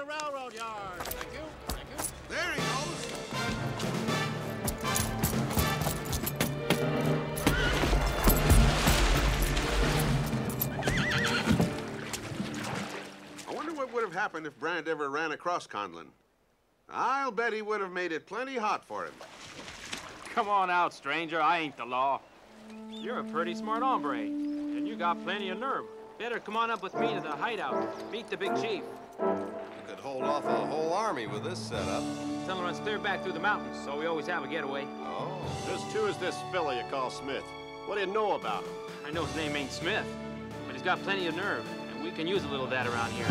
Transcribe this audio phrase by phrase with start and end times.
[0.00, 0.98] the railroad yard.
[1.00, 1.40] Thank you.
[1.68, 1.96] Thank you.
[2.30, 3.06] There he goes.
[13.46, 16.06] I wonder what would have happened if Brandt ever ran across Conlon.
[16.88, 19.12] I'll bet he would have made it plenty hot for him.
[20.34, 21.42] Come on out, stranger.
[21.42, 22.22] I ain't the law.
[22.90, 25.84] You're a pretty smart hombre, and you got plenty of nerve.
[26.18, 28.10] Better come on up with me to the hideout.
[28.10, 28.82] Meet the big chief.
[30.00, 32.02] You could hold off a whole army with this setup.
[32.46, 34.86] Tell him runs clear back through the mountains, so we always have a getaway.
[35.02, 35.38] Oh.
[35.68, 37.42] Just who is this fella you call Smith?
[37.84, 38.72] What do you know about him?
[39.06, 40.06] I know his name ain't Smith,
[40.64, 43.12] but he's got plenty of nerve, and we can use a little of that around
[43.12, 43.26] here.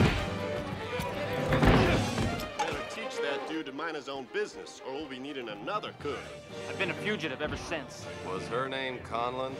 [2.59, 6.20] Better teach that dude to mind his own business, or we'll be needing another cook.
[6.70, 8.06] I've been a fugitive ever since.
[8.28, 9.56] Was her name Conlon?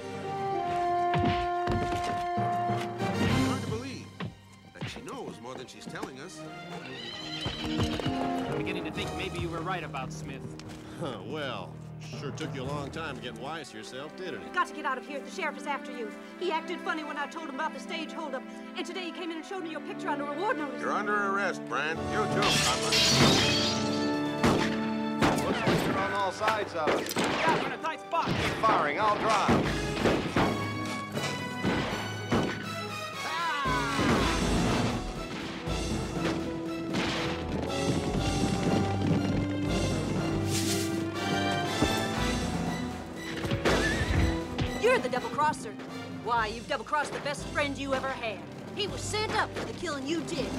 [5.26, 6.40] Knows more than she's telling us.
[7.64, 10.42] I'm beginning to think maybe you were right about Smith.
[11.00, 11.74] Huh, well,
[12.20, 14.54] sure took you a long time to get wise to yourself, didn't it?
[14.54, 15.20] Got to get out of here.
[15.20, 16.12] The sheriff is after you.
[16.40, 18.44] He acted funny when I told him about the stage holdup.
[18.78, 20.82] And today he came in and showed me your picture on a reward notice.
[20.82, 22.00] You're under arrest, Brandt.
[22.12, 22.96] You too, Conlon.
[25.46, 27.16] Looks like you're on all sides of us.
[27.18, 28.28] Yeah, we're in a tight spot.
[28.28, 30.19] Keep firing, I'll drive.
[45.10, 45.72] The double crosser.
[46.24, 48.40] Why, you've double crossed the best friend you ever had.
[48.76, 50.50] He was sent up for the killing you did.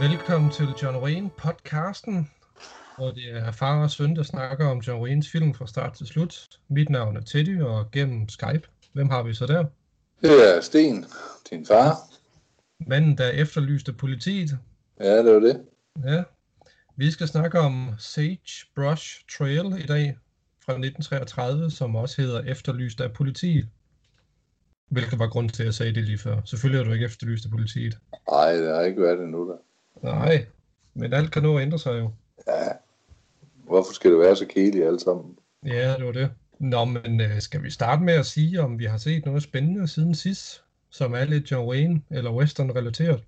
[0.00, 2.30] Velkommen til John Wayne podcasten,
[2.96, 6.06] hvor det er far og søn, der snakker om John Waynes film fra start til
[6.06, 6.48] slut.
[6.68, 9.64] Mit navn er Teddy, og gennem Skype, hvem har vi så der?
[10.22, 11.04] Det er Sten,
[11.50, 11.96] din far.
[12.86, 14.58] Manden, der efterlyste politiet.
[15.00, 15.64] Ja, det var det.
[16.04, 16.22] Ja.
[16.96, 20.18] Vi skal snakke om Sagebrush Trail i dag
[20.64, 23.68] fra 1933, som også hedder Efterlyst af politiet.
[24.88, 26.40] Hvilket var grund til, at jeg sagde det lige før.
[26.44, 27.98] Selvfølgelig er du ikke efterlyst af politiet.
[28.30, 29.56] Nej, det har ikke været det nu da.
[30.06, 30.46] Nej,
[30.94, 32.10] men alt kan nå at ændre sig jo.
[32.46, 32.68] Ja.
[33.64, 35.38] Hvorfor skal det være så kedeligt alle sammen?
[35.66, 36.30] Ja, det var det.
[36.60, 39.88] Nå, men øh, skal vi starte med at sige, om vi har set noget spændende
[39.88, 43.24] siden sidst, som er lidt John Wayne eller western-relateret?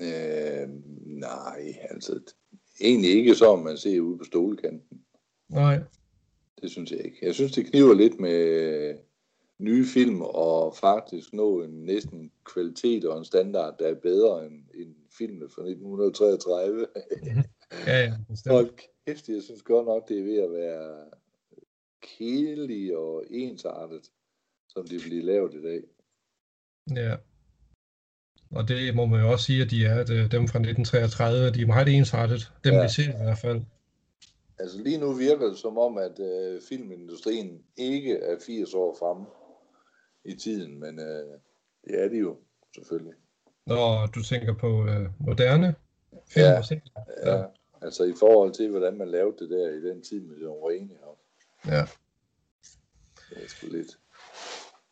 [0.00, 0.68] Øh,
[1.06, 2.20] nej, altså
[2.80, 5.00] egentlig ikke så, man ser ude på stolekanten.
[5.48, 5.80] Nej,
[6.62, 7.18] Det synes jeg ikke.
[7.22, 8.94] Jeg synes, det kniver lidt med
[9.58, 14.64] nye film og faktisk nå en næsten kvalitet og en standard, der er bedre end,
[14.74, 16.86] end filmene fra 1933.
[17.86, 18.52] ja, ja, bestemt.
[18.52, 18.70] Hold
[19.06, 21.04] kæft, jeg synes godt nok, det er ved at være
[22.18, 24.10] kedeligt og ensartet,
[24.68, 25.82] som de bliver lavet i dag.
[26.96, 27.16] Ja.
[28.50, 31.50] Og det må man jo også sige, at de er, at øh, dem fra 1933,
[31.50, 32.52] de er meget ensartet.
[32.64, 32.82] Dem, Ja.
[32.82, 33.60] vi ser i hvert fald.
[34.58, 39.26] Altså lige nu virker det som om, at øh, filmindustrien ikke er 80 år fremme
[40.24, 41.38] i tiden, men øh,
[41.84, 42.36] det er de jo
[42.74, 43.12] selvfølgelig.
[43.66, 45.74] Når du tænker på øh, moderne
[46.28, 46.62] film Ja.
[47.26, 47.36] Ja.
[47.36, 47.44] ja.
[47.82, 50.94] Altså i forhold til, hvordan man lavede det der i den tid med John Wayne.
[51.02, 51.18] Og
[51.66, 51.80] ja.
[53.30, 53.88] det er sgu lidt.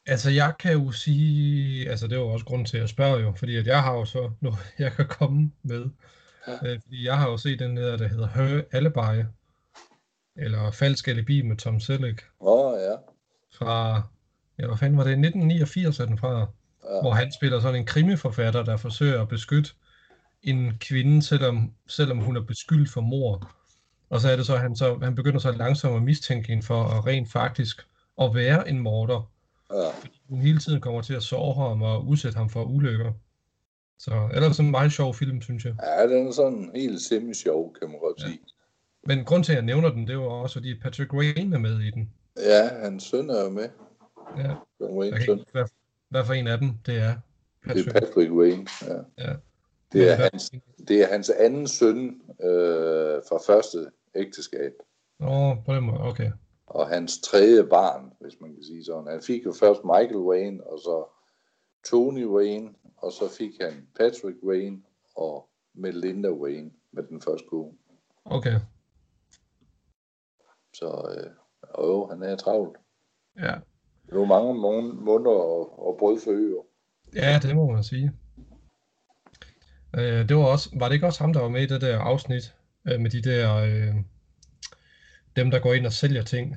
[0.06, 3.56] Altså, jeg kan jo sige, altså det var også grund til at spørge jo, fordi
[3.56, 5.87] at jeg har jo så noget, jeg kan komme med.
[6.49, 6.53] Ja.
[6.53, 9.28] Øh, fordi jeg har jo set den der, der hedder Her Alibi,
[10.37, 12.94] eller Falsk Alibi med Tom Selleck, Åh ja,
[13.59, 14.03] fra,
[14.59, 16.47] ja, hvad fanden var det, 1989 er den fra,
[16.84, 17.00] Ja.
[17.00, 19.71] hvor han spiller sådan en krimiforfatter, der forsøger at beskytte
[20.43, 23.50] en kvinde, selvom, selvom hun er beskyldt for mord.
[24.12, 26.62] Og så er det så, at han, så, han begynder så langsomt at mistænke hende
[26.62, 27.87] for at rent faktisk
[28.21, 29.31] at være en morder.
[29.73, 29.91] ja.
[30.28, 33.12] Hun hele tiden kommer til at såre ham og udsætte ham for ulykker.
[33.99, 35.75] Så ellers en meget sjov film, synes jeg.
[35.83, 38.26] ja den er sådan helt semi-sjov, kan man godt Ja.
[38.26, 38.38] sige.
[39.06, 41.81] Men grund til, at jeg nævner den, det var også, fordi Patrick Wayne er med
[41.81, 42.11] i den.
[42.37, 43.69] Ja, hans søn er jo med.
[44.38, 44.55] Ja,
[44.87, 45.44] Wayne kan søn.
[45.53, 45.64] hvad,
[46.09, 47.09] hvad for en af dem det er.
[47.14, 47.19] Det
[47.64, 47.88] Patrick.
[47.88, 49.25] er Patrick Wayne, ja.
[49.29, 49.35] Ja.
[49.93, 50.53] Det er hans,
[50.88, 52.06] det er hans anden søn
[52.44, 54.73] øh, fra første ægteskab.
[55.20, 56.31] Åh, på den måde, okay.
[56.67, 59.06] og hans tredje barn, hvis man kan sige sådan.
[59.06, 61.05] Han fik jo først Michael Wayne, og så
[61.87, 64.82] Tony Wayne, og så fik han Patrick Wayne
[65.17, 67.73] og Melinda Wayne med den første kone.
[68.25, 68.61] Okay,
[70.75, 70.87] Så
[71.17, 71.31] øh,
[71.75, 72.76] og jo, han er travlt.
[73.38, 73.55] ja.
[74.06, 76.62] Det jo mange mån- måneder og, og brød for øer.
[77.14, 78.12] Ja, det må man sige.
[79.97, 81.99] Øh, det var også, var det ikke også ham, der var med i det der
[81.99, 82.55] afsnit
[82.88, 83.94] øh, med de der, øh,
[85.37, 86.56] dem, der går ind og sælger ting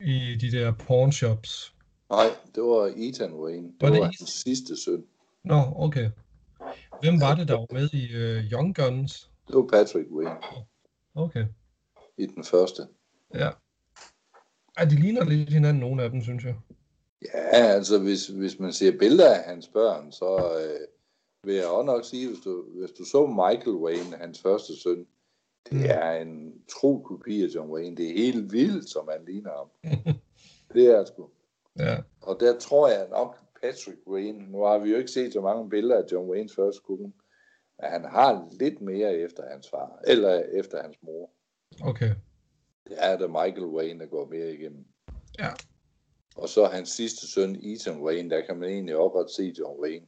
[0.00, 1.74] i de der pawn shops.
[2.10, 3.66] Nej, det var Ethan Wayne.
[3.66, 4.14] Det Var det var Ethan?
[4.20, 5.04] hans sidste søn.
[5.44, 6.10] Nå, okay.
[7.02, 9.30] Hvem var det, der var med i uh, Young Guns?
[9.46, 10.36] Det var Patrick Wayne
[11.14, 11.44] Okay,
[12.18, 12.82] i den første.
[13.34, 13.50] ja.
[14.76, 16.54] Ej, de ligner lidt hinanden, nogle af dem, synes jeg.
[17.34, 20.80] Ja, altså hvis, hvis man ser billeder af hans børn, så øh,
[21.44, 25.06] vil jeg også nok sige, hvis du, hvis du så Michael Wayne, hans første søn,
[25.70, 25.84] det Mm.
[25.88, 27.96] er en tro kopi af John Wayne.
[27.96, 29.68] Det er helt vildt, som han ligner ham.
[30.74, 31.28] det er sgu.
[31.78, 35.40] Ja, Og der tror jeg nok, Patrick Wayne, nu har vi jo ikke set så
[35.40, 37.12] mange billeder af John Waynes første kone,
[37.78, 41.30] at han har lidt mere efter hans far, eller efter hans mor.
[41.84, 42.10] okay.
[42.88, 44.84] Det er det Michael Wayne, der går mere igennem.
[45.38, 45.48] Ja.
[46.36, 49.80] Og så hans sidste søn, Ethan Wayne, der kan man egentlig også godt se John
[49.80, 50.06] Wayne.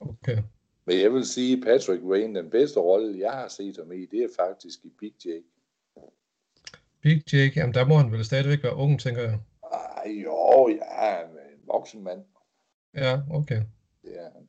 [0.00, 0.38] Okay.
[0.84, 4.22] Men jeg vil sige, Patrick Wayne, den bedste rolle, jeg har set ham i, det
[4.22, 5.44] er faktisk i Big Jake.
[7.00, 9.40] Big Jake, jamen der må han vel stadigvæk være ung, tænker jeg.
[9.72, 12.24] Ej, jo, ja, en voksen mand.
[12.94, 13.62] Ja, okay.
[14.02, 14.48] Det er han.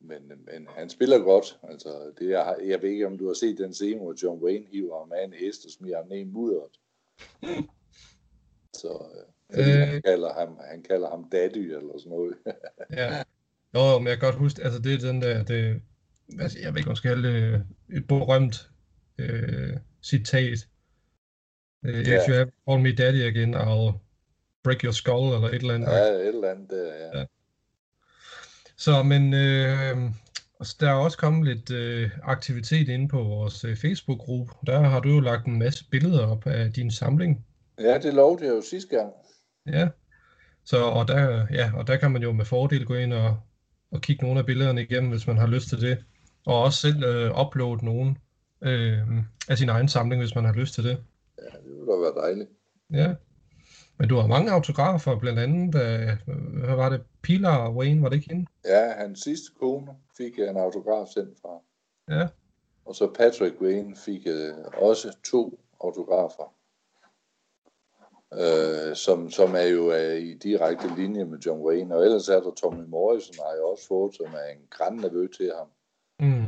[0.00, 1.58] Men, men han spiller godt.
[1.62, 4.66] Altså, det er, jeg ved ikke, om du har set den scene, hvor John Wayne
[4.66, 6.80] hiver ham af en hest og smider ham ned i mudderet.
[8.74, 9.04] Så
[9.52, 9.88] øh, Øh.
[9.88, 12.34] han, kalder ham, han kalder ham daddy eller sådan noget.
[12.90, 13.22] Ja.
[13.74, 15.82] Jo, men jeg kan godt huske, altså det er den der, det,
[16.40, 17.66] altså, jeg ved ikke, om skal kalde det
[17.96, 18.70] et berømt
[19.18, 20.68] øh, citat.
[21.84, 22.28] Øh, If Ja.
[22.28, 23.92] you have call me daddy again, I'll
[24.64, 25.86] break your skull, eller et eller andet.
[25.88, 27.18] ja, et eller andet der, ja.
[27.18, 27.24] Ja.
[28.76, 30.10] Så, men øh,
[30.60, 34.52] altså, der er også kommet lidt øh, aktivitet inde på vores øh, Facebook-gruppe.
[34.66, 37.46] Der har du jo lagt en masse billeder op af din samling.
[37.80, 39.12] Ja, det lovede jeg jo sidste gang.
[39.66, 39.88] Ja.
[40.64, 43.36] Så, og der, ja, og der kan man jo med fordel gå ind og,
[43.92, 46.04] og kigge nogle af billederne igennem, hvis man har lyst til det.
[46.46, 48.16] Og også selv øh, uploade nogle
[48.62, 48.98] øh,
[49.48, 51.04] af sin egen samling, hvis man har lyst til det.
[51.38, 52.50] Ja, det ville da være dejligt.
[52.92, 53.14] Ja.
[53.98, 56.16] Men du har mange autografer, blandt andet, af,
[56.64, 58.46] hvad var det, Pilar Wayne, var det ikke hende?
[58.64, 61.60] Ja, hans sidste kone fik jeg en autograf sendt fra.
[62.16, 62.28] Ja.
[62.84, 66.54] Og så Patrick Wayne fik øh, også to autografer.
[68.40, 71.96] Øh, som, som er jo øh, i direkte linje med John Wayne.
[71.96, 75.52] Og ellers er der Tommy Morrison, har jeg også fået, som er en grænne til
[75.58, 75.68] ham.
[76.20, 76.44] Mm.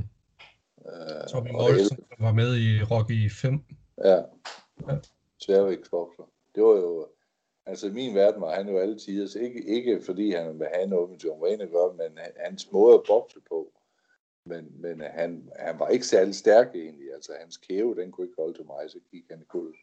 [0.86, 3.60] Øh, Tommy Morrison var med i Rocky 5.
[4.04, 4.16] Ja.
[4.88, 4.96] Ja.
[5.40, 6.22] Sværvægtsbokser.
[6.54, 7.08] Det var jo...
[7.66, 10.68] Altså i min verden var han jo alle tider, så ikke, ikke fordi han vil
[10.74, 13.72] have noget med John Wayne at gøre, men han- hans måde at bokse på.
[14.46, 17.14] Men, men han, han var ikke særlig stærk egentlig.
[17.14, 19.76] Altså hans kæve, den kunne ikke holde til mig, så gik han i gulvet.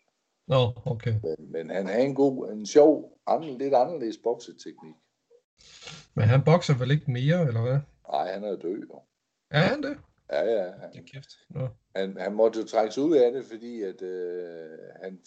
[0.52, 1.14] Nå, okay.
[1.24, 4.96] Men, men han havde en god, en sjov, anden, lidt anderledes bokseteknik.
[6.16, 7.80] Men han bokser vel ikke mere, eller hvad?
[8.12, 9.02] Nej, han er død jo.
[9.50, 9.98] Er han det?
[10.32, 10.72] Ja, ja.
[10.72, 11.30] Han, Ja, kæft.
[11.50, 11.68] Nå.
[11.96, 15.20] han, han måtte jo trække sig ud af det, fordi at, øh, han,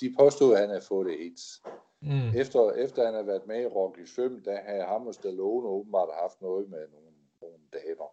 [0.00, 1.62] de påstod, at han havde fået AIDS.
[2.02, 2.34] Mm.
[2.36, 6.08] Efter, efter han havde været med i Rocky 5, der havde ham og Stallone åbenbart
[6.22, 8.10] haft noget med nogle, nogle damer.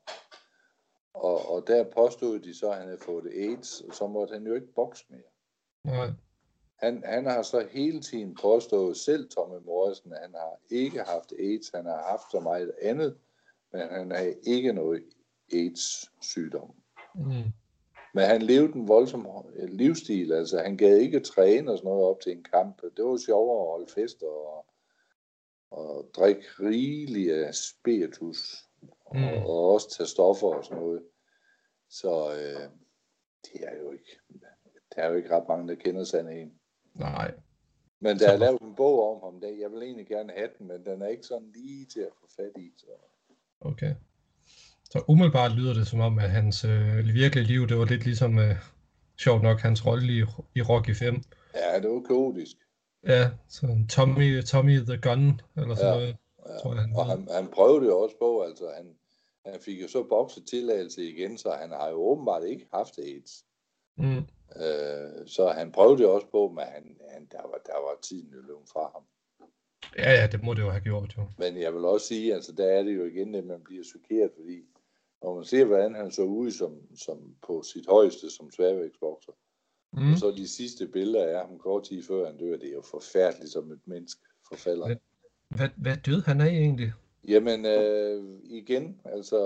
[1.14, 4.48] Og, og der påstod de så, at han havde fået AIDS, og så måtte han
[4.48, 5.32] jo ikke bokse mere.
[5.84, 6.10] Nej.
[6.78, 11.32] Han, han har så hele tiden påstået, selv Tommy Morrison, at han har ikke haft
[11.40, 13.18] AIDS, han har haft så meget andet,
[13.72, 15.04] men han har ikke noget
[15.54, 16.76] AIDS-sygdom.
[17.16, 17.44] Mm.
[18.14, 19.28] Men han levede en voldsom
[19.68, 22.82] livsstil, altså han gad ikke træne og sådan noget op til en kamp.
[22.98, 24.66] Det var sjovere at holde fester og,
[25.72, 28.66] og drikke rigeligt af spiritus
[29.06, 29.24] og, Mm.
[29.24, 31.04] og også tage stoffer og sådan noget.
[31.90, 32.70] Så øh,
[33.44, 34.20] det er jo ikke,
[34.96, 36.57] der er jo ikke ret mange, der kender sandheden.
[37.00, 37.32] Nej.
[38.00, 40.68] Men der er lavet en bog om ham, der jeg vil egentlig gerne have den,
[40.68, 42.72] men den er ikke sådan lige til at få fat i.
[42.78, 42.86] Så.
[43.62, 43.96] Okay.
[44.92, 48.40] Så umiddelbart lyder det som om, at hans øh, virkelige liv, det var lidt ligesom,
[48.40, 48.56] øh,
[49.20, 50.20] sjovt nok, hans rolle i,
[50.56, 51.22] i Rocky 5.
[51.56, 52.58] Ja, det var kaotisk.
[53.08, 56.00] Ja, så Tommy, Tommy the Gun, eller sådan Ja.
[56.00, 56.16] noget,
[56.62, 58.86] tror jeg, han Og han, han prøvede jo også på, altså han,
[59.46, 63.46] han fik jo så boksetilladelse igen, så han har jo åbenbart ikke haft AIDS.
[63.98, 64.24] Mm.
[64.62, 68.30] Øh, så han prøvede jo også på, men han, han, der, var, der var tiden
[68.34, 69.04] jo løbet fra ham.
[69.98, 71.28] Ja, ja, det må det jo have gjort, jo.
[71.38, 74.32] Men jeg vil også sige, altså der er det jo igen, at man bliver chokeret,
[74.36, 74.62] fordi
[75.22, 79.32] når man ser, hvordan han så ud som, som på sit højeste som sværvægtsbokser,
[79.94, 80.12] Mm.
[80.12, 82.82] og så de sidste billeder af ham kort tid før han dør, det er jo
[82.82, 84.90] forfærdeligt som et menneske forfalder.
[84.90, 84.96] Ja.
[85.50, 86.94] Hvad, hvad døde han af egentlig?
[87.28, 89.38] Jamen øh, igen, altså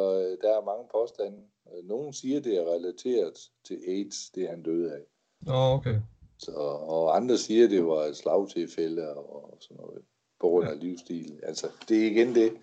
[0.41, 1.37] der er mange påstande.
[1.83, 3.33] Nogle siger, det er relateret
[3.67, 5.01] til AIDS, det han døde af.
[5.41, 5.95] Nå, okay.
[6.37, 6.51] Så,
[6.87, 10.01] og andre siger, det var et slagtilfælde og sådan noget,
[10.41, 11.39] på grund af livsstil.
[11.43, 12.53] Altså, det er igen det.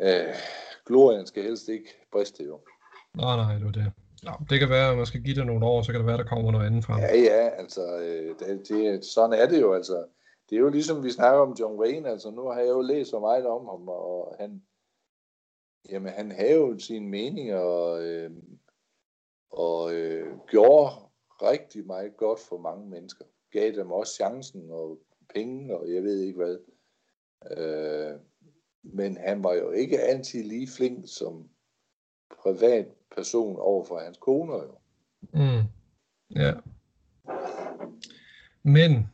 [0.00, 0.34] Øh,
[0.86, 2.60] glorien skal helst ikke briste jo.
[3.14, 3.92] Nej, nej, det var det.
[4.24, 6.16] Ja, det kan være, at man skal give det nogle år, så kan det være,
[6.16, 6.98] der kommer noget andet frem.
[6.98, 10.04] Ja, ja, altså, øh, det, det, sådan er det jo, altså.
[10.50, 13.10] Det er jo ligesom, vi snakker om John Wayne, altså, nu har jeg jo læst
[13.10, 14.62] så meget om ham, og han,
[15.90, 18.30] jamen, han havde jo sine meninger, og, øh,
[19.50, 20.90] og øh, gjorde
[21.42, 23.24] rigtig meget godt for mange mennesker.
[23.50, 24.98] Gav dem også chancen og
[25.34, 26.58] penge, og jeg ved ikke hvad.
[27.56, 28.20] Øh,
[28.82, 31.48] men han var jo ikke altid lige flink som
[32.42, 32.86] privat
[33.16, 34.78] person over for hans koner jo.
[35.32, 35.62] Mm.
[36.36, 36.52] Ja.
[38.62, 39.13] Men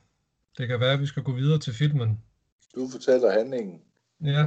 [0.60, 2.20] det kan være, at vi skal gå videre til filmen.
[2.74, 3.80] Du fortæller handlingen.
[4.24, 4.46] Ja,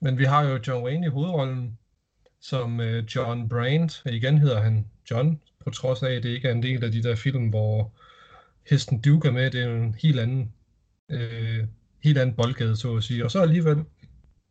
[0.00, 1.78] men vi har jo John Wayne i hovedrollen,
[2.40, 4.02] som uh, John Brandt.
[4.06, 7.02] Igen hedder han John, på trods af, at det ikke er en del af de
[7.02, 7.92] der film, hvor
[8.70, 9.50] hesten Duke er med.
[9.50, 10.52] Det er en helt anden,
[11.12, 11.68] uh,
[12.02, 13.24] helt anden boldgade, så at sige.
[13.24, 13.84] Og så alligevel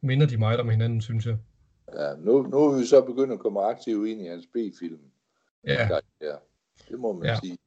[0.01, 1.37] minder de meget om hinanden, synes jeg.
[1.93, 4.99] Ja, nu, nu er vi så begyndt at komme aktivt ind i hans B-film.
[5.67, 5.89] Ja.
[6.21, 6.35] ja.
[6.89, 7.39] Det må man ja.
[7.43, 7.57] sige.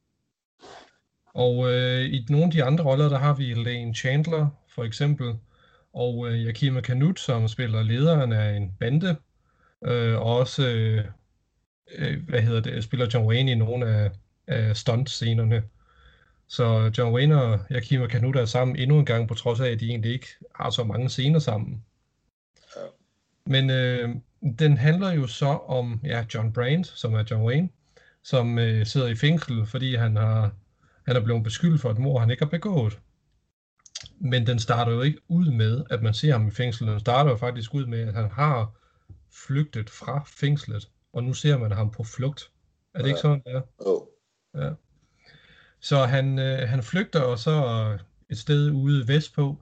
[1.38, 5.34] Og øh, i nogle af de andre roller, der har vi Lane Chandler, for eksempel,
[5.92, 9.16] og øh, Yakima Kanut, som spiller lederen af en bande,
[9.84, 11.04] øh, og også, øh,
[11.94, 14.10] øh, hvad hedder det, spiller John Wayne i nogle af,
[14.46, 15.62] af stunt-scenerne.
[16.48, 19.80] Så John Wayne og Yakima Kanut er sammen endnu en gang, på trods af, at
[19.80, 21.84] de egentlig ikke har så mange scener sammen.
[23.46, 24.08] Men øh,
[24.58, 27.68] den handler jo så om ja, John Brandt, som er John Wayne,
[28.22, 30.52] som øh, sidder i fængsel, fordi han har
[31.08, 32.98] han er blevet beskyldt for et mord, han ikke har begået.
[34.20, 36.90] Men den starter jo ikke ud med, at man ser ham i fængslet.
[36.90, 38.72] Den starter jo faktisk ud med, at han har
[39.46, 42.50] flygtet fra fængslet, og nu ser man ham på flugt.
[42.94, 43.62] Er det ikke sådan, det er?
[43.78, 44.06] Oh.
[44.54, 44.70] Ja.
[45.80, 47.98] Så han, øh, han flygter og så
[48.30, 49.56] et sted ude vestpå.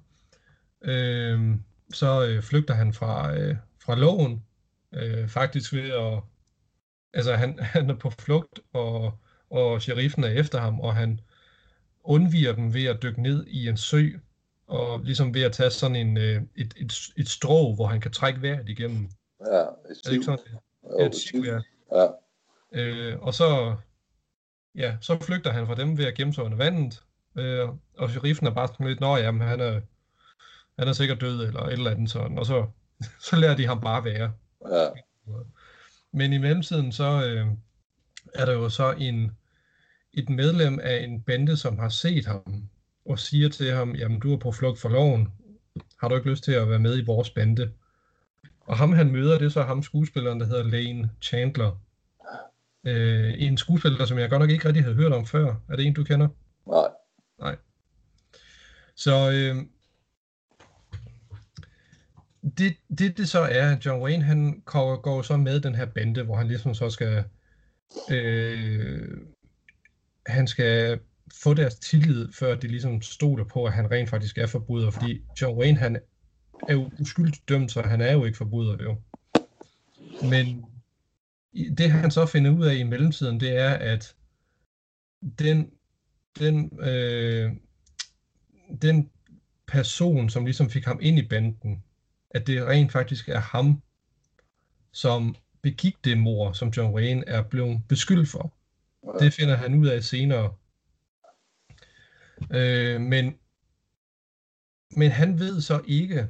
[0.83, 1.55] Øh,
[1.93, 4.45] så øh, flygter han fra, øh, fra loven,
[4.93, 6.21] øh, faktisk ved at...
[7.13, 9.19] Altså, han, han er på flugt, og,
[9.51, 11.21] og sheriffen er efter ham, og han
[12.07, 14.09] undviger dem ved at dykke ned i en sø,
[14.67, 18.13] og ligesom ved at tage sådan en, øh, et, et, et strå, hvor han kan
[18.13, 19.09] trække vejret igennem.
[19.47, 19.69] Ja, et Er
[20.05, 20.53] det ikke sådan, det?
[20.53, 20.61] Jo,
[20.99, 21.61] Ja, et siv, ja.
[21.93, 22.09] Ja.
[22.73, 23.77] Øh, og så,
[24.75, 27.03] ja, så flygter han fra dem ved at gemme sig under vandet.
[27.37, 29.81] Øh, og sheriffen er bare sådan lidt, nå jamen, han er,
[30.79, 32.39] han er sikkert død, eller et eller andet sådan.
[32.39, 32.67] Og så,
[33.31, 34.33] så lærer de ham bare være.
[34.71, 34.89] ja.
[36.13, 37.47] Men i mellemtiden, så øh,
[38.35, 39.37] er der jo så en,
[40.17, 42.69] et medlem af en bande, som har set ham,
[43.05, 45.29] og siger til ham, jamen du er på flugt for loven.
[46.01, 47.73] Har du ikke lyst til at være med i vores bande?
[48.61, 51.81] Og ham han møder, det er så ham skuespilleren, der hedder Lane Chandler.
[52.85, 55.55] Øh, en skuespiller, som jeg godt nok ikke rigtig havde hørt om før.
[55.69, 56.29] Er det en, du kender?
[56.67, 56.89] Nej.
[57.39, 57.57] Nej.
[58.97, 59.57] Så øh,
[62.59, 66.23] det, det, det så er, John Wayne, han går, går så med den her bande,
[66.23, 67.25] hvor han ligesom så skal,
[68.11, 69.19] øh,
[70.27, 71.01] han skal
[71.43, 75.21] få deres tillid, før de ligesom stoler på, at han rent faktisk er forbryder, fordi
[75.41, 75.99] John Wayne, han
[76.69, 79.01] er jo uskyldigt dømt, så han er jo ikke forbryder, jo.
[80.31, 80.65] Men
[81.79, 84.15] det han så finder ud af i mellemtiden, det er, at
[85.39, 85.71] den,
[86.39, 87.53] den, øh,
[88.83, 89.11] den
[89.67, 91.83] person, som ligesom fik ham ind i banden,
[92.31, 93.83] at det rent faktisk er ham,
[94.93, 98.56] som begik det mor, som John Wayne er blevet beskyldt for.
[99.21, 100.55] Det finder han ud af senere.
[102.55, 103.39] Øh, men,
[104.97, 106.29] men han ved så ikke,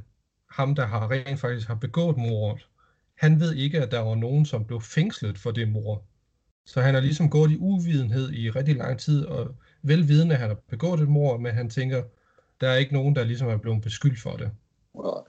[0.50, 2.68] ham der har rent faktisk har begået mordet,
[3.14, 6.04] han ved ikke, at der var nogen, som blev fængslet for det mord.
[6.64, 10.48] Så han har ligesom gået i uvidenhed i rigtig lang tid, og velvidende, at han
[10.48, 12.02] har begået et mord, men han tænker,
[12.60, 14.50] der er ikke nogen, der ligesom er blevet beskyldt for det.
[14.94, 15.22] Nej.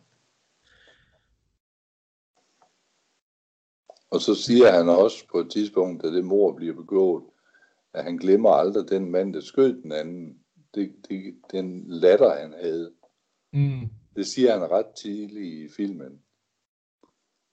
[4.12, 7.24] Og så siger han også på et tidspunkt, da det mor bliver begået,
[7.98, 10.38] at han glemmer aldrig den mand, der skød den anden.
[10.76, 12.92] Det, det, den latter, han havde.
[13.54, 13.90] Mm.
[14.16, 16.22] Det siger han ret tidligt i filmen.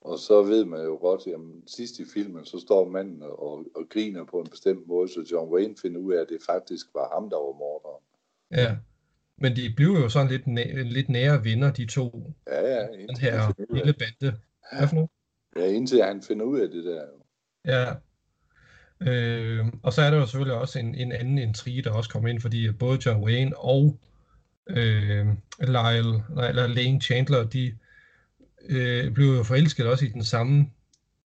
[0.00, 3.88] Og så ved man jo godt, at sidst i filmen, så står manden og, og
[3.88, 7.14] griner på en bestemt måde, så John Wayne finder ud af, at det faktisk var
[7.14, 8.04] ham, der var morderen.
[8.50, 8.76] Ja.
[9.38, 12.32] Men de blev jo sådan lidt, næ- lidt nære venner, de to.
[12.46, 12.86] Ja, ja.
[12.86, 14.38] Den her lille bande.
[14.72, 15.10] Hvad for noget?
[15.56, 17.04] Ja, indtil han finder ud af det der.
[17.64, 17.94] Ja.
[19.06, 22.28] Øh, og så er der jo selvfølgelig også en, en anden intrige, der også kommer
[22.28, 23.98] ind, fordi både John Wayne og
[24.66, 25.26] øh,
[25.60, 27.74] Lyle, nej, eller Lane Chandler, de
[28.68, 30.70] øh, blev jo forelsket også i den samme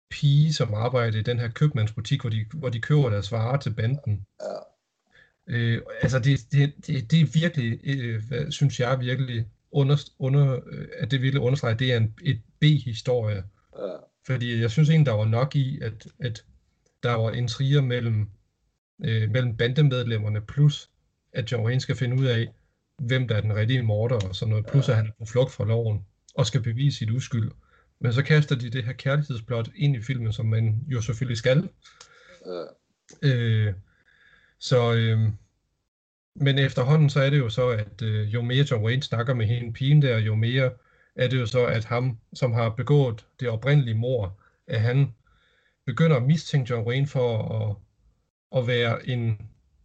[0.09, 3.73] pige, som arbejder i den her købmandsbutik, hvor de, hvor de køber deres varer til
[3.73, 4.25] banden.
[4.41, 4.57] Ja.
[5.47, 10.59] Øh, altså det, det, det, det er virkelig, øh, hvad, synes jeg virkelig, under, under,
[10.71, 13.43] øh, at det virkelig understreger, at det er en, et B-historie.
[13.77, 13.93] Ja.
[14.25, 16.43] Fordi jeg synes egentlig, der var nok i, at, at
[17.03, 18.29] der var intriger mellem,
[19.03, 20.89] øh, mellem bandemedlemmerne, plus
[21.33, 22.47] at John Wayne skal finde ud af,
[22.97, 25.51] hvem der er den rigtige morder og sådan noget, plus at han er på flugt
[25.51, 26.05] fra loven
[26.35, 27.51] og skal bevise sit uskyld.
[27.99, 31.69] Men så kaster de det her kærlighedsplot ind i filmen, som man jo selvfølgelig skal.
[33.21, 33.73] Øh,
[34.59, 35.19] så, øh,
[36.35, 39.45] men efterhånden så er det jo så, at øh, jo mere John Wayne snakker med
[39.45, 40.71] hende pigen der, jo mere
[41.15, 45.13] er det jo så, at ham, som har begået det oprindelige mor, at han
[45.85, 47.75] begynder at mistænke John Wayne for at,
[48.59, 49.41] at være en,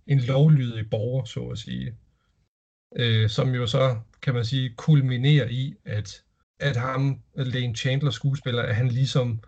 [0.07, 1.97] en lovlydig borger, så at sige.
[2.97, 6.23] Øh, som jo så, kan man sige, kulminerer i, at,
[6.61, 9.41] at ham, Lane Chandler skuespiller, at han ligesom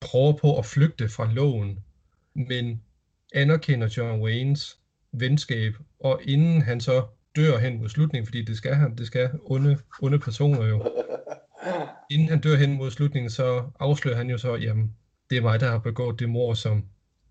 [0.00, 1.78] prøver på at flygte fra loven,
[2.34, 2.82] men
[3.34, 4.78] anerkender John Waynes
[5.12, 9.30] venskab, og inden han så dør hen mod slutningen, fordi det skal han, det skal
[9.44, 10.92] onde, onde personer jo.
[12.10, 14.94] Inden han dør hen mod slutningen, så afslører han jo så, jamen,
[15.30, 16.84] det er mig, der har begået det mor, som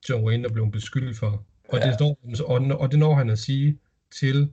[0.09, 1.45] John Wayne er blevet beskyldt for.
[1.69, 1.91] Og, ja.
[1.91, 3.79] det, når, og, og det når han at sige
[4.19, 4.51] til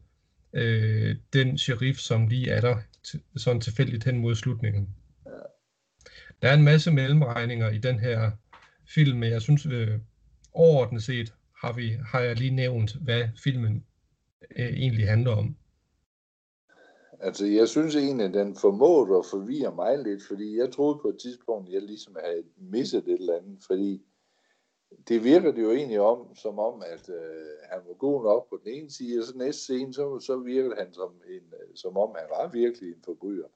[0.53, 2.77] øh, den sheriff, som lige er der
[3.37, 4.89] sådan tilfældigt hen mod slutningen.
[5.27, 5.31] Ja.
[6.43, 8.31] Der er en masse mellemregninger i den her
[8.89, 9.99] film, men jeg synes øh,
[10.53, 13.85] overordnet set har, vi, har jeg lige nævnt, hvad filmen
[14.57, 15.57] øh, egentlig handler om.
[17.23, 21.09] Altså, jeg synes egentlig, at den formåede at forvirre mig lidt, fordi jeg troede på
[21.09, 24.03] et tidspunkt, at jeg ligesom havde misset et eller andet, fordi
[25.09, 28.61] det virker det jo egentlig om, som om, at øh, han var god nok på
[28.65, 31.97] den ene side, og så næste scene, så, så virkede han som, en, øh, som
[31.97, 33.49] om, han var virkelig en forbryder.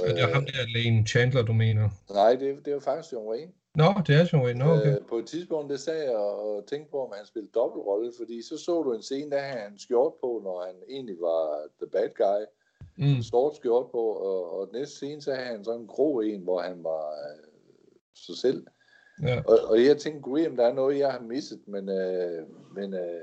[0.00, 1.88] Ja, det er ham der, Lane Chandler, du mener?
[2.10, 3.52] Nej, det, det var faktisk John Wayne.
[3.74, 4.94] Nå, det er John Wayne, Nå, okay.
[4.94, 8.42] Øh, på et tidspunkt, det sagde jeg og tænkte på, om han spillede dobbeltrolle, fordi
[8.42, 11.90] så så du en scene, der havde han skjort på, når han egentlig var the
[11.90, 12.42] bad guy.
[12.96, 13.22] Mm.
[13.22, 16.60] Sort skjort på, og, og næste scene, så havde han sådan en grå en, hvor
[16.62, 17.44] han var øh,
[18.14, 18.66] sig selv.
[19.22, 19.40] Ja.
[19.40, 23.20] Og, og jeg tænkte, om der er noget, jeg har misset, men, øh, men øh,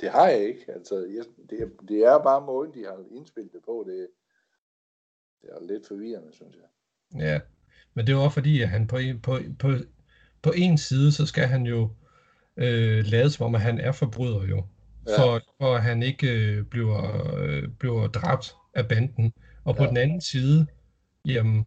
[0.00, 0.72] det har jeg ikke.
[0.72, 3.84] Altså, jeg, det, det er bare måden, de har indspillet det på.
[3.86, 4.08] Det,
[5.42, 6.68] det er lidt forvirrende, synes jeg.
[7.20, 7.40] Ja,
[7.94, 9.68] men det var fordi, at han på, en, på, på,
[10.42, 11.90] på en side, så skal han jo
[12.56, 14.64] øh, lade som om, at han er forbryder jo.
[15.08, 15.18] Ja.
[15.18, 19.32] For, for at han ikke øh, bliver, øh, bliver dræbt af banden.
[19.64, 19.88] Og på ja.
[19.88, 20.66] den anden side,
[21.26, 21.64] jamen,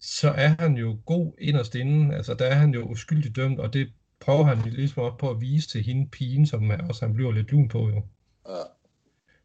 [0.00, 2.12] så er han jo god inderst inden.
[2.12, 5.40] Altså, der er han jo uskyldigt dømt, og det prøver han ligesom op på at
[5.40, 8.02] vise til hende pigen, som også han bliver lidt lun på jo.
[8.48, 8.62] Ja.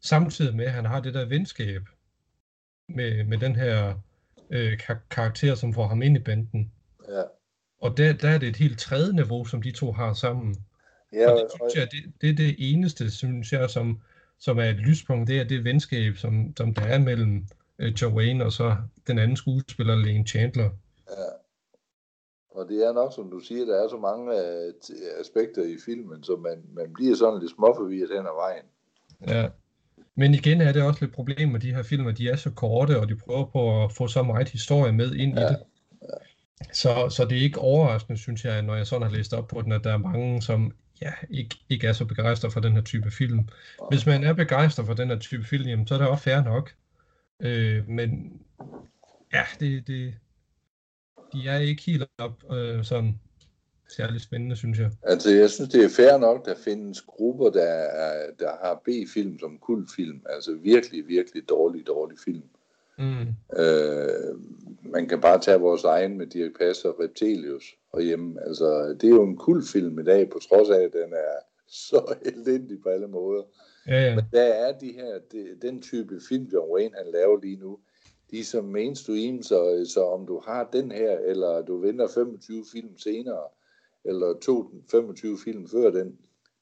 [0.00, 1.82] Samtidig med, at han har det der venskab
[2.88, 4.00] med, med den her
[4.50, 6.72] øh, kar- karakter, som får ham ind i banden.
[7.08, 7.22] Ja.
[7.80, 10.56] Og der, der er det et helt tredje niveau, som de to har sammen.
[11.12, 14.00] Ja, og det synes jeg, det, det er det eneste, synes jeg, som,
[14.40, 17.46] som er et lyspunkt, det er det venskab, som, som der er mellem
[17.78, 20.70] øh, Joe Wayne og så den anden skuespiller, Lane Chandler.
[21.10, 21.28] Ja.
[22.50, 26.22] Og det er nok, som du siger, der er så mange uh, aspekter i filmen,
[26.22, 28.64] så man, man bliver sådan lidt småforvirret hen ad vejen.
[29.28, 29.48] Ja.
[30.14, 33.00] Men igen er det også lidt problem med de her filmer, de er så korte,
[33.00, 35.44] og de prøver på at få så meget historie med ind ja.
[35.44, 35.58] i det.
[36.02, 36.08] Ja.
[36.72, 39.62] Så, så det er ikke overraskende, synes jeg, når jeg sådan har læst op på
[39.62, 42.82] den, at der er mange, som ja, ikke, ikke er så begejstret for den her
[42.82, 43.48] type film.
[43.90, 46.40] Hvis man er begejstret for den her type film, jamen, så er det også fair
[46.40, 46.72] nok.
[47.42, 48.40] Øh, men
[49.32, 50.14] ja, det, det,
[51.32, 53.20] de er ikke helt op øh, sådan
[53.88, 54.90] særlig spændende, synes jeg.
[55.02, 59.38] Altså, jeg synes, det er fair nok, der findes grupper, der, er, der har B-film
[59.38, 60.22] som kultfilm.
[60.28, 62.48] Altså virkelig, virkelig dårlig, dårlig film.
[62.98, 63.58] Mm.
[63.58, 64.40] Øh,
[64.82, 67.64] man kan bare tage vores egen med Dirk Passer og Reptilius
[67.96, 68.40] og hjemme.
[68.46, 71.38] Altså, det er jo en kultfilm i dag, på trods af, at den er
[71.88, 73.42] så elendig på alle måder.
[73.86, 74.14] Ja, ja.
[74.14, 77.78] Men der er de her, de, den type film, John Wayne han laver lige nu,
[78.30, 82.64] de er som mainstream, så, så om du har den her, eller du venter 25
[82.72, 83.48] film senere,
[84.04, 86.18] eller to 25 film før den,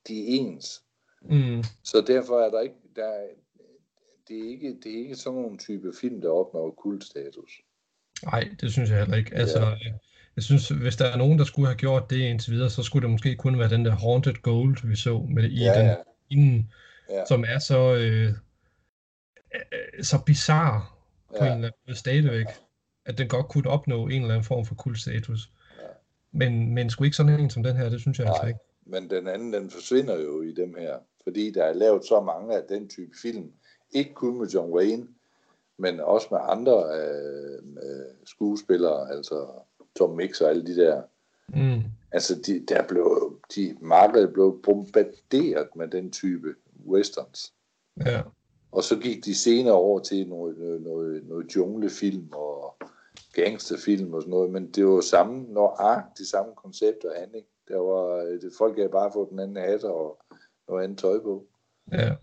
[0.08, 0.82] de er ens.
[1.22, 1.62] Mm.
[1.84, 3.26] Så derfor er der ikke, der,
[4.28, 7.52] det, er ikke, det er ikke sådan nogle type film, der opnår kultstatus.
[8.22, 9.34] Nej, det synes jeg heller ikke.
[9.34, 9.92] Altså, ja.
[10.36, 13.02] Jeg synes, hvis der er nogen, der skulle have gjort det indtil videre, så skulle
[13.02, 15.94] det måske kun være den der Haunted Gold, vi så med i ja, den ja.
[16.30, 16.72] inden,
[17.10, 17.24] ja.
[17.28, 18.28] som er så, øh,
[19.54, 20.86] øh så bizarre
[21.28, 21.46] på ja.
[21.46, 22.46] en eller anden måde stadigvæk,
[23.06, 25.50] at den godt kunne opnå en eller anden form for kultstatus.
[25.78, 25.86] Ja.
[26.32, 28.58] Men, men skulle ikke sådan en som den her, det synes jeg altså Nej, altså
[28.86, 29.00] ikke.
[29.02, 32.56] men den anden, den forsvinder jo i dem her, fordi der er lavet så mange
[32.56, 33.52] af den type film,
[33.90, 35.06] ikke kun med John Wayne,
[35.78, 39.46] men også med andre øh, øh, skuespillere, altså
[39.98, 41.02] Tom Mix og alle de der.
[41.48, 41.82] Mm.
[42.12, 46.54] Altså, de, der blev, de, markedet blev bombarderet med den type
[46.86, 47.52] westerns.
[48.06, 48.22] Ja.
[48.72, 52.76] Og så gik de senere over til noget, noget, noget, noget junglefilm og
[53.32, 57.46] gangsterfilm og sådan noget, men det var samme, når ark, det samme koncept og handling.
[57.68, 60.18] Der var, det, folk havde bare fået den anden hat og
[60.68, 61.46] noget andet tøj på.
[61.92, 62.14] Ja.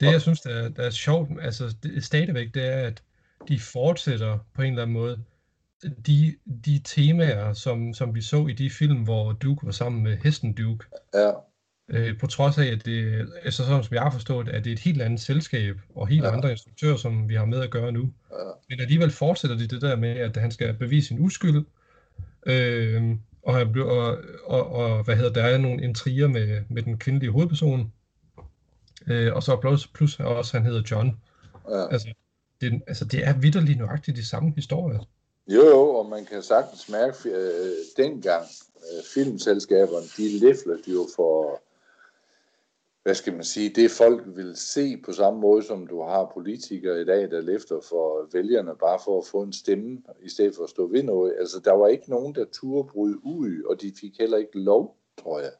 [0.00, 3.02] Det, jeg synes, der er, der er sjovt, altså det, stadigvæk, det er, at
[3.48, 5.24] de fortsætter på en eller anden måde
[6.06, 10.16] de, de temaer, som, som vi så i de film, hvor Duke var sammen med
[10.16, 10.84] hesten Duke.
[11.14, 11.30] Ja,
[11.92, 14.74] Øh, på trods af, at det, altså sådan som jeg har forstået, at det er
[14.74, 16.30] et helt andet selskab og helt Ja.
[16.30, 18.00] andre instruktører, som vi har med at gøre nu.
[18.30, 18.36] Ja.
[18.68, 21.64] Men alligevel fortsætter de det der med, at han skal bevise sin uskyld.
[22.46, 26.82] Øh, og, han bliver, og, og, og, hvad hedder der er nogle intriger med, med
[26.82, 27.92] den kvindelige hovedperson.
[29.06, 31.16] Øh, og så plus, plus også, han hedder John.
[31.70, 31.92] ja.
[31.92, 32.08] Altså,
[32.60, 34.98] det, altså, det er vidderligt nøjagtigt de samme historier.
[35.54, 41.62] Jo, jo, og man kan sagtens mærke, øh, dengang øh, filmselskaberne, de læflede jo for,
[43.02, 47.00] hvad skal man sige, det folk vil se på samme måde, som du har politikere
[47.00, 50.64] i dag, der læfter for vælgerne, bare for at få en stemme, i stedet for
[50.64, 51.34] at stå ved noget.
[51.38, 54.96] Altså, der var ikke nogen, der turde bryde ud, og de fik heller ikke lov,
[55.22, 55.52] tror jeg.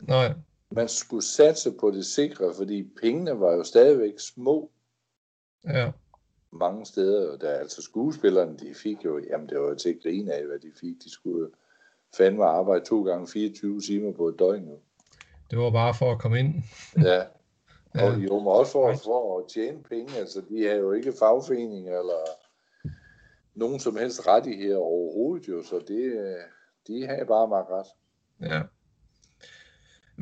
[0.00, 0.32] Nej,
[0.70, 4.70] Man skulle satse på det sikre, fordi pengene var jo stadigvæk små
[5.64, 5.92] ja.
[6.52, 7.36] Mange steder.
[7.36, 10.58] Der, altså skuespillerne, de fik jo, jamen det var jo til at grine af, hvad
[10.58, 10.94] de fik.
[11.04, 11.50] De skulle
[12.16, 14.68] fandme arbejde to gange 24 timer på et døgn.
[14.68, 14.78] Jo.
[15.50, 16.54] Det var bare for at komme ind.
[17.04, 17.22] Ja.
[17.94, 18.06] Ja.
[18.06, 20.18] Og jo, men også for, for at tjene penge.
[20.18, 22.24] Altså, de har jo ikke fagforeninger eller
[23.54, 26.36] nogen som helst rettigheder overhovedet jo, så det, øh,
[26.86, 27.86] de har bare meget ret.
[28.40, 28.62] Ja.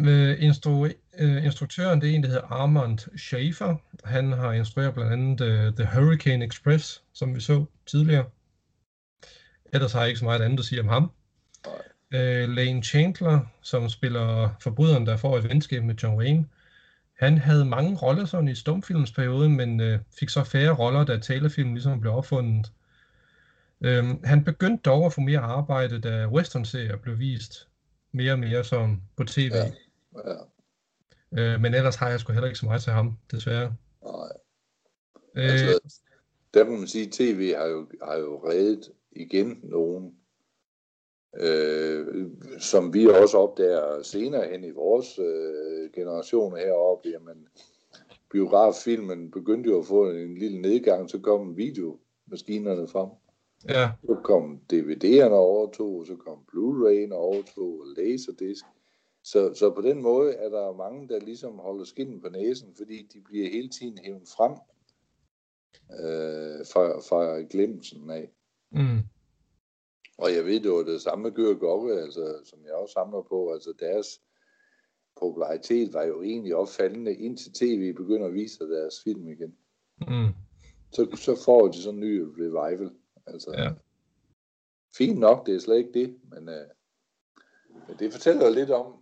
[0.00, 3.76] Med instru- øh, instruktøren, det er en, der hedder Armand Schaefer.
[4.04, 8.24] Han har instrueret blandt andet øh, The Hurricane Express, som vi så tidligere.
[9.72, 11.10] Ellers har jeg ikke så meget andet at sige om ham.
[12.14, 16.46] Øh, Lane Chandler, som spiller forbryderen, der får et venskab med John Wayne.
[17.18, 21.74] Han havde mange roller sådan i stumfilmsperioden, men øh, fik så færre roller, da talefilmen
[21.74, 22.72] ligesom blev opfundet.
[23.84, 27.68] Øhm, han begyndte dog at få mere arbejde, da western-serier blev vist
[28.12, 29.50] mere og mere som på tv.
[29.54, 29.70] Ja.
[30.16, 30.36] Ja.
[31.38, 33.76] Øh, men ellers har jeg sgu heller ikke så meget til ham, desværre.
[34.04, 34.32] Nej.
[35.36, 35.90] Øh, Altså,
[36.54, 40.14] der må man sige, at tv har jo, har jo reddet igen nogen,
[41.40, 42.26] øh,
[42.58, 47.08] som vi også opdager senere hen i vores øh, generation heroppe.
[47.08, 47.48] Jamen,
[48.32, 53.08] biograffilmen begyndte jo at få en lille nedgang, så kom videomaskinerne frem.
[53.68, 58.64] ja, Så kom DVD'erne overtog, så kom Blu-ray'en overtog, og Laserdisc.
[59.24, 63.02] Så, så på den måde er der mange, der ligesom holder skinnen på næsen, fordi
[63.14, 64.52] de bliver hele tiden hævet frem
[66.00, 68.30] øh, fra, fra glemmelsen af.
[68.70, 68.98] mm,
[70.18, 73.22] Og jeg ved, det var det samme med Gør Gokke, altså, som jeg også samler
[73.22, 73.52] på.
[73.52, 74.20] Altså deres
[75.20, 79.56] popularitet var jo egentlig opfaldende, indtil tv begynder at vise deres film igen.
[80.08, 80.34] mm,
[80.92, 82.90] Så, så får de sådan en ny revival.
[83.26, 83.70] Altså, Ja.
[84.96, 86.66] Fint nok, det er slet ikke det, men, øh,
[87.88, 88.99] men det fortæller jo lidt om,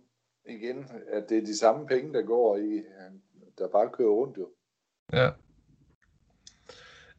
[0.49, 3.11] igen, at det er de samme penge, der går i, øh,
[3.57, 4.49] der bare kører rundt jo.
[5.13, 5.29] ja.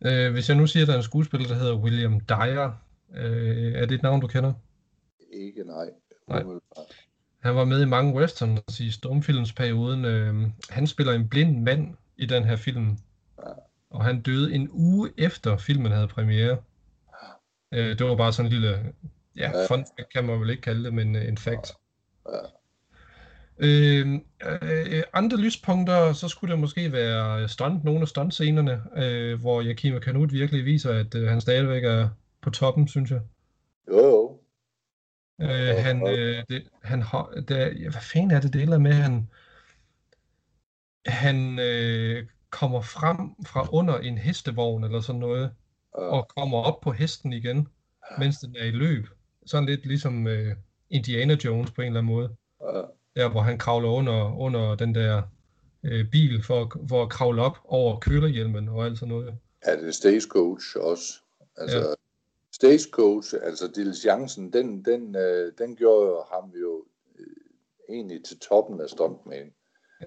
[0.04, 2.70] Øh, hvis jeg nu siger, at der er en skuespiller, der hedder William Dyer,
[3.14, 4.52] øh, er det et navn, du kender?
[5.32, 5.90] Ikke nej.
[6.28, 6.42] Nej.
[7.40, 10.04] Han var med i mange westerns i stumfilmsperioden.
[10.04, 10.34] Øh,
[10.70, 12.98] han spiller en blind mand i den her film.
[13.90, 16.62] Og han døde en uge efter filmen havde premiere.
[17.72, 18.94] Øh, det var bare sådan en lille,
[19.36, 21.72] ja, fun fact kan man vel ikke kalde det, men øh, en fact.
[23.62, 24.20] Øh,
[24.62, 29.98] øh, andre lyspunkter, så skulle det måske være stunt, nogle af stuntscenerne, øh, hvor Yakima
[29.98, 32.08] Kanut virkelig viser, at øh, han stadigvæk er
[32.42, 33.20] på toppen, synes jeg.
[33.88, 34.40] Jo, jo.
[35.40, 39.28] Øh, han, øh, det, han har, der, hvad fanden er det, det er med, han,
[41.06, 45.50] han øh, kommer frem fra under en hestevogn eller sådan noget,
[45.92, 47.68] og kommer op på hesten igen,
[48.18, 49.06] mens den er i løb.
[49.46, 50.56] Sådan lidt ligesom øh,
[50.90, 52.36] Indiana Jones på en eller anden måde.
[53.16, 53.20] Ja.
[53.20, 55.22] Der, hvor han kravler under, under den der
[55.84, 59.34] øh, bil for, at- for at kravle op over kølerhjelmen og alt sådan noget.
[59.62, 61.12] Er det Stagecoach også?
[61.56, 61.88] Altså, Ja.
[61.88, 61.94] ja.
[62.52, 66.84] Stagecoach, altså diligencen, den, den, øh, den gjorde jo ham jo
[67.18, 67.26] øh,
[67.88, 69.52] egentlig til toppen af stuntman.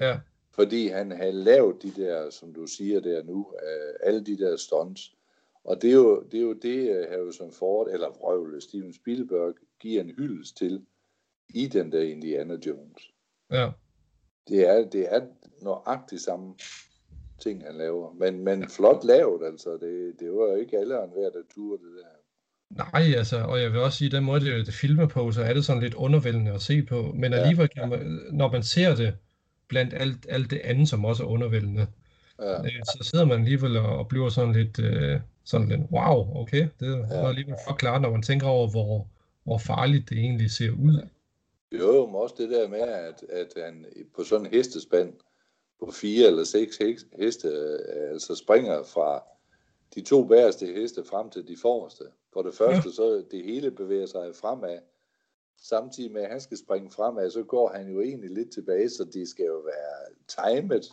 [0.01, 0.19] Ja,
[0.55, 4.57] Fordi han havde lavet de der, som du siger der nu, øh, alle de der
[4.57, 5.15] stunts.
[5.63, 9.53] Og det er jo det, er jo det øh, Harrison Ford, eller vrøvle, Steven Spielberg,
[9.79, 10.85] giver en hyldest til
[11.53, 13.11] i den der Indiana Jones.
[13.51, 13.69] ja,
[14.47, 15.21] Det er, det er
[15.61, 16.53] nøjagtigt samme
[17.39, 18.13] ting, han laver.
[18.13, 19.69] Men, men flot lavet, altså.
[19.69, 22.09] Det, det var jo ikke alle og enhver, der turde det der.
[22.93, 25.53] Nej, altså, og jeg vil også sige, den måde, det, det filmer på, så er
[25.53, 27.11] det sådan lidt undervældende at se på.
[27.15, 29.15] Men alligevel, kan man, når man ser det,
[29.67, 31.87] blandt alt, alt det andet, som også er undervældende,
[32.39, 32.63] Ja.
[32.63, 36.67] øh, så sidder man alligevel og, og bliver sådan lidt, øh, sådan lidt, wow, okay,
[36.79, 37.29] det er Ja.
[37.29, 39.07] alligevel for klart, når man tænker over, hvor,
[39.43, 41.07] hvor farligt det egentlig ser ud.
[41.73, 45.13] Jo, jo, men også det der med, at, at han på sådan en hestespand
[45.79, 46.77] på fire eller seks
[47.13, 49.23] heste, øh, altså springer fra
[49.95, 52.03] de to bagerste heste frem til de forreste.
[52.33, 54.77] For det første, så det hele bevæger sig fremad.
[55.61, 59.03] Samtidig med, at han skal springe fremad, så går han jo egentlig lidt tilbage, så
[59.03, 60.85] det skal jo være timet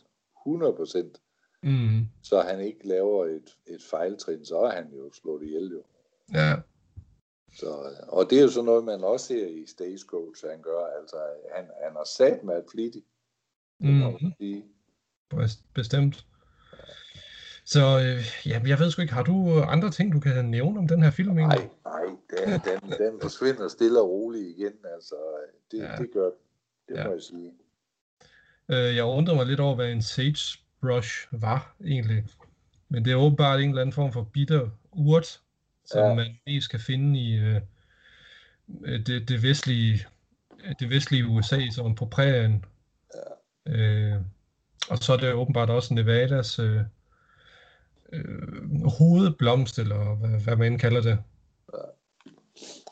[0.46, 1.20] 100%,
[1.62, 2.06] Mm.
[2.22, 5.82] så han ikke laver et, et fejltrin, så er han jo slået ihjel jo.
[6.34, 6.54] Ja,
[7.54, 10.84] Så, øh, og det er jo sådan noget, man også ser i Stagecoach, han gør.
[11.00, 11.16] Altså,
[11.54, 12.54] han, han har sat med
[14.20, 14.32] mm.
[14.38, 14.64] sige.
[15.34, 16.26] Best- bestemt.
[17.64, 20.88] Så øh, ja, jeg ved sgu ikke, har du andre ting, du kan nævne om
[20.88, 21.38] den her film?
[21.38, 21.70] egentlig?
[21.84, 24.72] Nej, nej, den, den, den forsvinder stille og roligt igen.
[24.94, 25.14] Altså,
[25.70, 25.96] det, Ja.
[25.98, 26.30] det gør.
[26.88, 27.04] Det Ja.
[27.06, 27.52] må jeg sige.
[28.68, 32.24] Øh, jeg undrer mig lidt over, hvad en sagebrush var egentlig.
[32.88, 35.40] Men det er åbenbart en eller anden form for bitter urt,
[35.90, 36.14] som Ja.
[36.14, 37.60] man mest kan finde i øh,
[38.84, 40.06] øh, det, det, vestlige,
[40.80, 42.64] det vestlige USA, som på prærien.
[43.66, 44.14] Øh,
[44.90, 46.80] og så er det åbenbart også Nevadas øh,
[48.12, 51.18] øh, hovedblomst, eller hvad, hvad man end kalder det.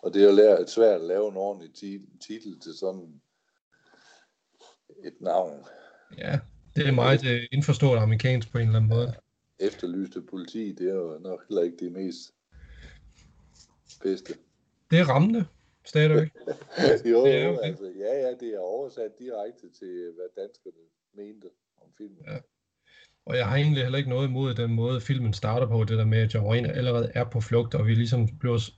[0.03, 3.21] Og det er jo lært, svært at lave en ordentlig ti- titel til sådan
[5.05, 5.65] et navn.
[6.19, 6.39] Ja,
[6.77, 9.15] det er meget øh, indforstået amerikansk på en eller anden måde.
[9.59, 12.35] Efterlyste politi, det er jo nok heller ikke det mest
[14.03, 14.35] bedste.
[14.91, 15.47] Det er rammende,
[15.85, 16.29] stadigvæk.
[17.13, 17.59] jo, Det er det.
[17.63, 20.85] altså, ja, ja, det er oversat direkte til, hvad danskerne
[21.15, 22.19] mente om filmen.
[22.27, 22.39] Ja.
[23.27, 26.05] Og jeg har egentlig heller ikke noget imod den måde, filmen starter på, det der
[26.05, 28.71] med, at John Wayne allerede er på flugt, og vi ligesom bliver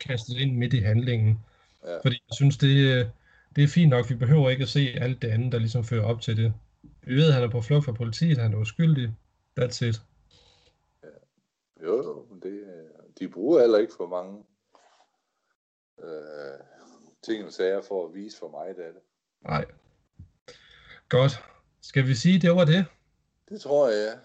[0.00, 1.38] kastet ind midt i handlingen.
[1.86, 1.96] Ja.
[1.96, 3.10] Fordi jeg synes, det,
[3.56, 4.10] det er fint nok.
[4.10, 6.54] Vi behøver ikke at se alt det andet, der ligesom fører op til det.
[7.02, 9.14] Vi ved, at han er på flugt fra politiet, han er uskyldig.
[9.60, 10.02] That's it.
[11.82, 14.44] Jo, jo, det, øh, de bruger heller ikke for mange
[15.98, 16.58] øh,
[17.22, 19.02] ting og sager for at vise for mig af det.
[19.42, 19.64] Nej.
[21.08, 21.44] Godt.
[21.80, 22.86] Skal vi sige, det var det?
[23.48, 24.18] Det tror jeg,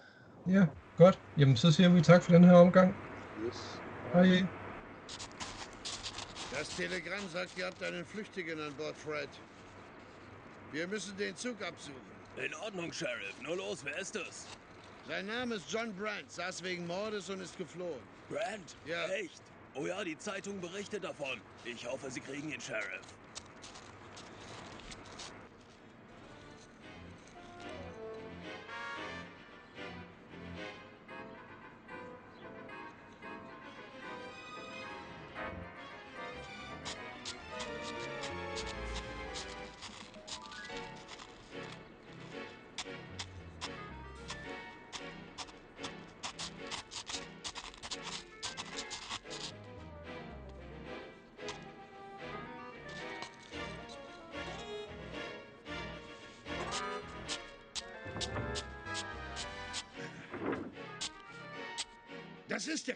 [0.46, 0.60] ja.
[0.60, 1.18] Ja, godt.
[1.38, 2.96] Jamen, så siger vi tak for den her omgang.
[3.46, 3.80] Yes.
[4.12, 4.46] Hej.
[6.58, 9.28] Das Telegramm sagt, ihr habt einen Flüchtigen an Bord, Fred.
[10.72, 12.08] Wir müssen den Zug absuchen.
[12.36, 13.36] In Ordnung, Sheriff.
[13.42, 14.46] Nur los, wer ist das?
[15.08, 18.02] Sein Name ist John Brandt, saß wegen Mordes und ist geflohen.
[18.28, 18.76] Grant?
[18.86, 19.06] Ja.
[19.22, 19.42] Echt?
[19.74, 21.40] Oh ja, die Zeitung berichtet davon.
[21.64, 23.00] Ich hoffe, Sie kriegen ihn, Sheriff.
[62.68, 62.88] Das ist